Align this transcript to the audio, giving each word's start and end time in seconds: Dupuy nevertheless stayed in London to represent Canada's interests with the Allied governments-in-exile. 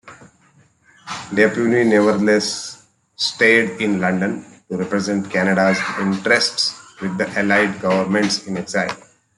Dupuy 1.35 1.83
nevertheless 1.87 2.87
stayed 3.17 3.79
in 3.79 4.01
London 4.01 4.43
to 4.67 4.77
represent 4.77 5.29
Canada's 5.29 5.77
interests 5.99 6.73
with 7.01 7.15
the 7.19 7.29
Allied 7.37 7.79
governments-in-exile. 7.83 8.97